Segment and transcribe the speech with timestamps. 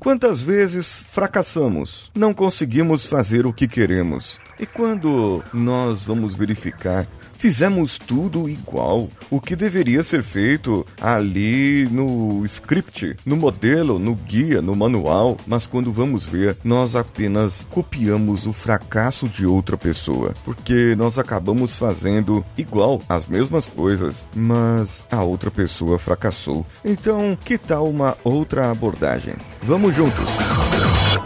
[0.00, 2.10] Quantas vezes fracassamos?
[2.14, 4.40] Não conseguimos fazer o que queremos.
[4.58, 7.06] E quando nós vamos verificar
[7.40, 9.08] Fizemos tudo igual.
[9.30, 15.64] O que deveria ser feito ali no script, no modelo, no guia, no manual, mas
[15.64, 22.44] quando vamos ver, nós apenas copiamos o fracasso de outra pessoa, porque nós acabamos fazendo
[22.58, 26.66] igual as mesmas coisas, mas a outra pessoa fracassou.
[26.84, 29.34] Então, que tal uma outra abordagem?
[29.62, 30.28] Vamos juntos.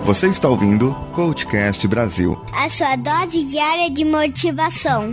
[0.05, 2.41] Você está ouvindo Coachcast Brasil.
[2.53, 5.13] A sua dose diária de motivação.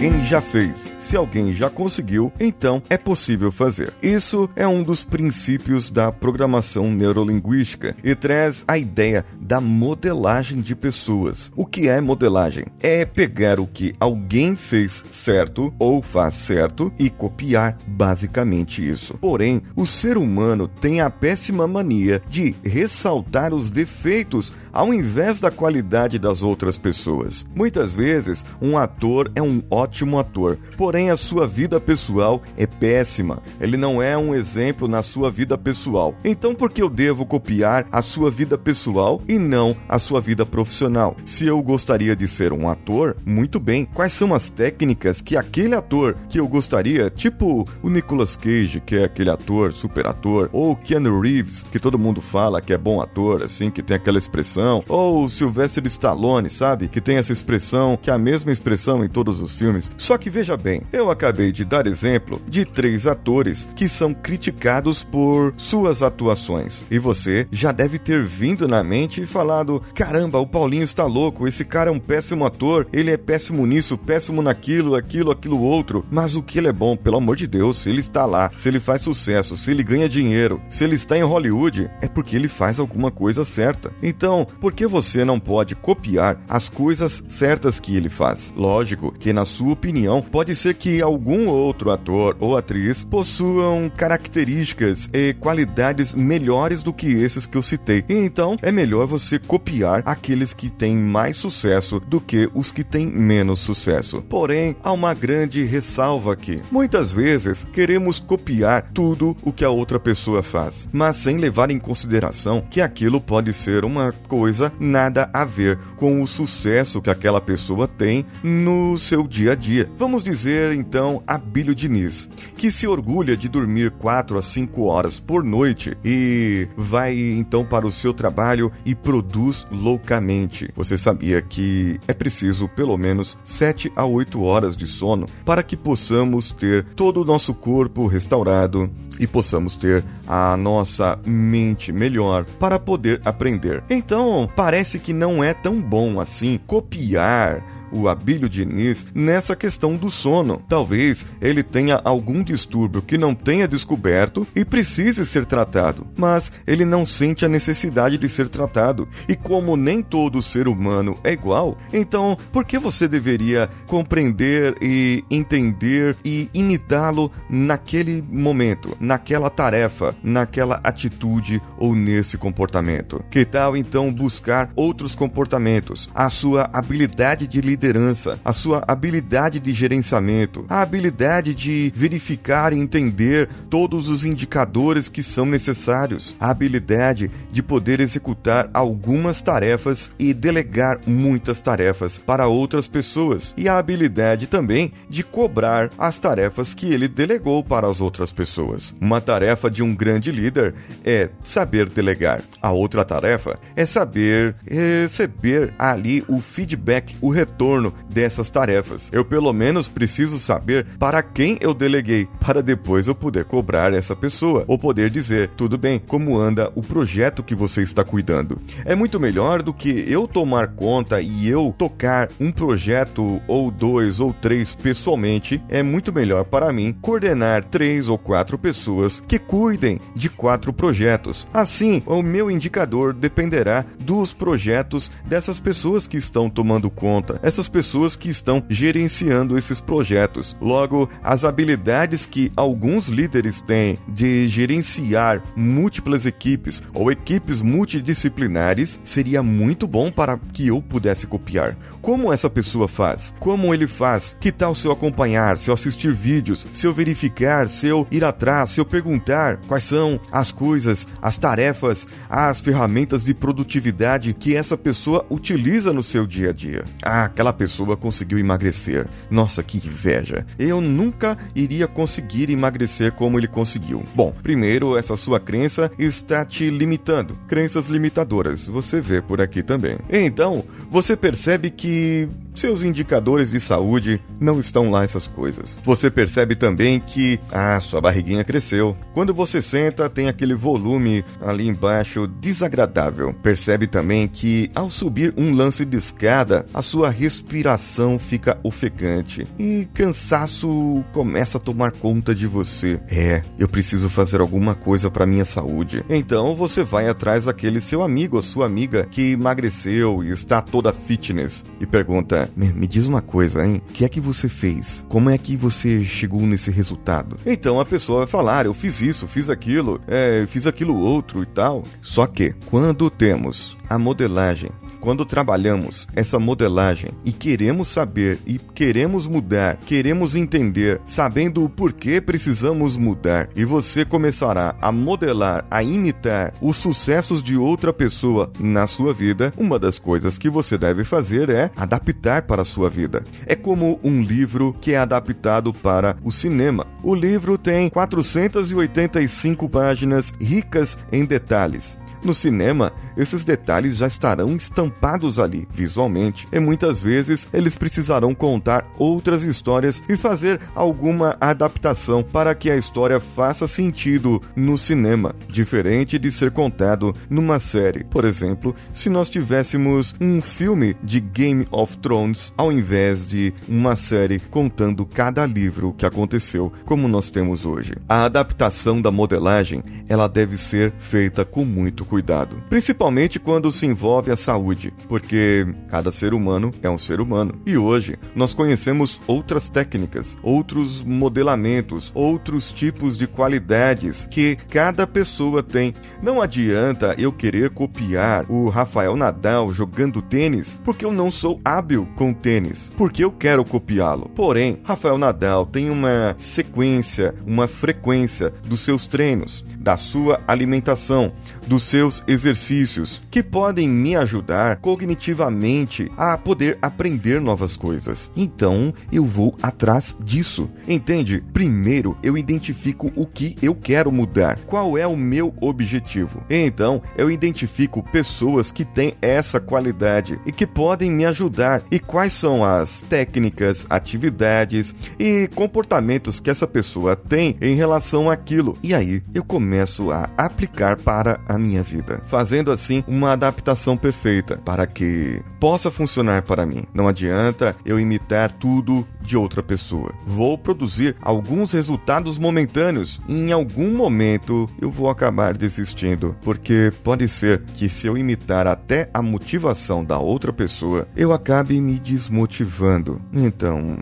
[0.00, 3.92] Alguém já fez, se alguém já conseguiu, então é possível fazer.
[4.00, 10.76] Isso é um dos princípios da programação neurolinguística e traz a ideia da modelagem de
[10.76, 11.50] pessoas.
[11.56, 12.66] O que é modelagem?
[12.78, 19.14] É pegar o que alguém fez certo ou faz certo e copiar basicamente isso.
[19.14, 25.50] Porém, o ser humano tem a péssima mania de ressaltar os defeitos ao invés da
[25.50, 27.44] qualidade das outras pessoas.
[27.54, 33.42] Muitas vezes, um ator é um ótimo ator, porém a sua vida pessoal é péssima.
[33.60, 36.14] Ele não é um exemplo na sua vida pessoal.
[36.24, 40.44] Então, por que eu devo copiar a sua vida pessoal e não a sua vida
[40.44, 41.16] profissional?
[41.24, 43.84] Se eu gostaria de ser um ator, muito bem.
[43.84, 48.96] Quais são as técnicas que aquele ator que eu gostaria, tipo o Nicolas Cage, que
[48.96, 53.00] é aquele ator, super ator, ou Keanu Reeves, que todo mundo fala que é bom
[53.00, 56.88] ator, assim, que tem aquela expressão, ou o Sylvester Stallone, sabe?
[56.88, 59.90] Que tem essa expressão, que é a mesma expressão em todos os filmes.
[59.96, 65.02] Só que veja bem, eu acabei de dar exemplo de três atores que são criticados
[65.02, 66.84] por suas atuações.
[66.90, 71.46] E você já deve ter vindo na mente e falado: caramba, o Paulinho está louco,
[71.46, 76.04] esse cara é um péssimo ator, ele é péssimo nisso, péssimo naquilo, aquilo, aquilo outro.
[76.10, 78.68] Mas o que ele é bom, pelo amor de Deus, se ele está lá, se
[78.68, 82.48] ele faz sucesso, se ele ganha dinheiro, se ele está em Hollywood, é porque ele
[82.48, 83.92] faz alguma coisa certa.
[84.02, 88.52] Então, por que você não pode copiar as coisas certas que ele faz?
[88.56, 95.10] Lógico que, na sua opinião, pode ser que algum outro ator ou atriz possuam características
[95.12, 98.02] e qualidades melhores do que esses que eu citei.
[98.08, 103.06] Então, é melhor você copiar aqueles que têm mais sucesso do que os que têm
[103.06, 104.22] menos sucesso.
[104.22, 106.62] Porém, há uma grande ressalva aqui.
[106.70, 111.78] Muitas vezes queremos copiar tudo o que a outra pessoa faz, mas sem levar em
[111.78, 117.40] consideração que aquilo pode ser uma coisa nada a ver com o sucesso que aquela
[117.40, 119.90] pessoa tem no seu dia a dia.
[119.98, 125.18] Vamos dizer então a Bílio Diniz, que se orgulha de dormir 4 a 5 horas
[125.18, 130.70] por noite e vai então para o seu trabalho e produz loucamente.
[130.76, 135.76] Você sabia que é preciso pelo menos 7 a 8 horas de sono para que
[135.76, 142.78] possamos ter todo o nosso corpo restaurado e possamos ter a nossa mente melhor para
[142.78, 143.84] poder aprender.
[143.90, 150.10] Então, parece que não é tão bom assim copiar o Abílio Diniz nessa questão do
[150.10, 150.62] sono.
[150.68, 156.84] Talvez ele tenha algum distúrbio que não tenha descoberto e precise ser tratado, mas ele
[156.84, 159.08] não sente a necessidade de ser tratado.
[159.28, 165.24] E como nem todo ser humano é igual, então por que você deveria compreender e
[165.30, 173.24] entender e imitá-lo naquele momento, naquela tarefa, naquela atitude ou nesse comportamento?
[173.30, 177.79] Que tal então buscar outros comportamentos, a sua habilidade de liderança?
[177.80, 185.08] Liderança, a sua habilidade de gerenciamento, a habilidade de verificar e entender todos os indicadores
[185.08, 192.46] que são necessários, a habilidade de poder executar algumas tarefas e delegar muitas tarefas para
[192.46, 198.00] outras pessoas, e a habilidade também de cobrar as tarefas que ele delegou para as
[198.00, 198.94] outras pessoas.
[199.00, 202.42] Uma tarefa de um grande líder é saber delegar.
[202.60, 209.08] A outra tarefa é saber receber ali o feedback, o retorno retorno dessas tarefas.
[209.12, 214.16] Eu pelo menos preciso saber para quem eu deleguei, para depois eu poder cobrar essa
[214.16, 218.58] pessoa ou poder dizer, tudo bem, como anda o projeto que você está cuidando.
[218.84, 224.18] É muito melhor do que eu tomar conta e eu tocar um projeto ou dois
[224.18, 225.62] ou três pessoalmente.
[225.68, 231.46] É muito melhor para mim coordenar três ou quatro pessoas que cuidem de quatro projetos.
[231.54, 237.38] Assim, o meu indicador dependerá dos projetos dessas pessoas que estão tomando conta.
[237.42, 240.56] Essas essas pessoas que estão gerenciando esses projetos.
[240.60, 249.42] Logo, as habilidades que alguns líderes têm de gerenciar múltiplas equipes ou equipes multidisciplinares seria
[249.42, 251.76] muito bom para que eu pudesse copiar.
[252.00, 253.34] Como essa pessoa faz?
[253.38, 254.34] Como ele faz?
[254.40, 258.24] Que tal se eu acompanhar, se eu assistir vídeos, se eu verificar, se eu ir
[258.24, 264.56] atrás, se eu perguntar quais são as coisas, as tarefas, as ferramentas de produtividade que
[264.56, 266.84] essa pessoa utiliza no seu dia a dia?
[267.02, 269.06] Ah, aquela pessoa conseguiu emagrecer.
[269.30, 270.46] Nossa, que inveja.
[270.58, 274.04] Eu nunca iria conseguir emagrecer como ele conseguiu.
[274.14, 277.38] Bom, primeiro, essa sua crença está te limitando.
[277.46, 279.98] Crenças limitadoras, você vê por aqui também.
[280.08, 282.28] Então, você percebe que
[282.60, 285.78] seus indicadores de saúde não estão lá essas coisas.
[285.82, 288.94] Você percebe também que ah, sua barriguinha cresceu.
[289.14, 293.32] Quando você senta, tem aquele volume ali embaixo desagradável.
[293.42, 299.88] Percebe também que ao subir um lance de escada, a sua respiração fica ofegante e
[299.94, 303.00] cansaço começa a tomar conta de você.
[303.08, 306.04] É, eu preciso fazer alguma coisa para minha saúde.
[306.10, 310.92] Então você vai atrás daquele seu amigo ou sua amiga que emagreceu e está toda
[310.92, 313.82] fitness e pergunta: me, me diz uma coisa, hein?
[313.88, 315.04] O que é que você fez?
[315.08, 317.36] Como é que você chegou nesse resultado?
[317.44, 321.46] Então a pessoa vai falar: eu fiz isso, fiz aquilo, é, fiz aquilo outro e
[321.46, 321.84] tal.
[322.02, 324.70] Só que quando temos a modelagem
[325.00, 332.20] quando trabalhamos essa modelagem e queremos saber e queremos mudar, queremos entender, sabendo o porquê
[332.20, 338.86] precisamos mudar, e você começará a modelar, a imitar os sucessos de outra pessoa na
[338.86, 343.24] sua vida, uma das coisas que você deve fazer é adaptar para a sua vida.
[343.46, 346.86] É como um livro que é adaptado para o cinema.
[347.02, 351.98] O livro tem 485 páginas ricas em detalhes.
[352.22, 358.86] No cinema, esses detalhes já estarão estampados ali, visualmente, e muitas vezes eles precisarão contar
[358.98, 366.18] outras histórias e fazer alguma adaptação para que a história faça sentido no cinema, diferente
[366.18, 368.04] de ser contado numa série.
[368.04, 373.96] Por exemplo, se nós tivéssemos um filme de Game of Thrones ao invés de uma
[373.96, 377.94] série contando cada livro que aconteceu, como nós temos hoje.
[378.08, 384.32] A adaptação da modelagem, ela deve ser feita com muito cuidado, principalmente quando se envolve
[384.32, 387.54] a saúde, porque cada ser humano é um ser humano.
[387.64, 395.62] E hoje nós conhecemos outras técnicas, outros modelamentos, outros tipos de qualidades que cada pessoa
[395.62, 395.94] tem.
[396.20, 402.08] Não adianta eu querer copiar o Rafael Nadal jogando tênis, porque eu não sou hábil
[402.16, 404.28] com tênis, porque eu quero copiá-lo.
[404.34, 411.32] Porém, Rafael Nadal tem uma sequência, uma frequência dos seus treinos, da sua alimentação,
[411.66, 418.30] dos seus exercícios, que podem me ajudar cognitivamente a poder aprender novas coisas.
[418.34, 420.70] Então, eu vou atrás disso.
[420.88, 421.44] Entende?
[421.52, 426.42] Primeiro, eu identifico o que eu quero mudar, qual é o meu objetivo.
[426.48, 432.32] Então, eu identifico pessoas que têm essa qualidade e que podem me ajudar e quais
[432.32, 438.78] são as técnicas, atividades e comportamentos que essa pessoa tem em relação àquilo.
[438.82, 441.89] E aí, eu começo a aplicar para a minha vida,
[442.26, 446.84] fazendo assim uma adaptação perfeita para que possa funcionar para mim.
[446.94, 450.12] Não adianta eu imitar tudo de outra pessoa.
[450.26, 457.28] Vou produzir alguns resultados momentâneos e em algum momento eu vou acabar desistindo, porque pode
[457.28, 463.20] ser que se eu imitar até a motivação da outra pessoa, eu acabe me desmotivando.
[463.32, 463.98] Então,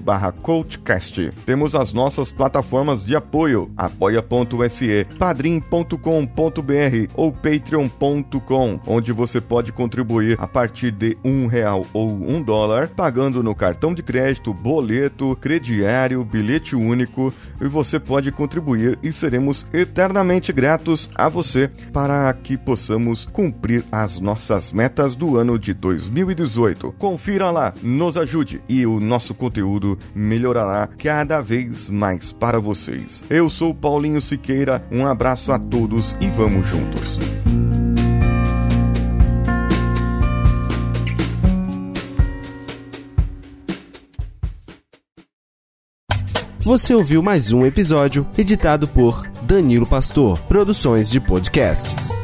[1.11, 1.33] coachcast.
[1.45, 5.97] Temos as nossas plataformas de apoio, apoia.se, padrim.com.br
[7.14, 13.43] ou patreon.com, onde você pode contribuir a partir de um real ou um dólar, pagando
[13.43, 20.52] no cartão de crédito, boleto, crediário, bilhete único, e você pode contribuir e seremos eternamente
[20.52, 26.95] gratos a você para que possamos cumprir as nossas metas do ano de 2018.
[26.99, 33.25] Confira lá, nos ajude e o nosso conteúdo melhorará cada vez mais para vocês.
[33.30, 37.19] Eu sou Paulinho Siqueira, um abraço a todos e vamos juntos.
[46.59, 52.19] Você ouviu mais um episódio editado por Danilo Pastor, Produções de Podcasts.